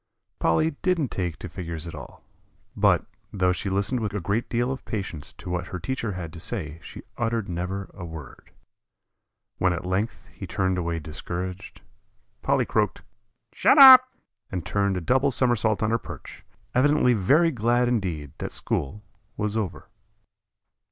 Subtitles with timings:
[0.39, 2.23] Polly didn't take to figures at all;
[2.75, 6.33] but, though she listened with a great deal of patience to what her teacher had
[6.33, 8.49] to say she uttered never a word.
[9.59, 11.81] When at length he turned away discouraged,
[12.41, 13.03] Polly croaked,
[13.53, 14.09] "Shut up,"
[14.51, 16.43] and turned a double somersault on her perch,
[16.73, 19.03] evidently very glad indeed that school
[19.37, 19.87] was over.